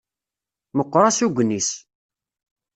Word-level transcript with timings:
Meqqer 0.77 1.03
asugen-is. 1.05 1.69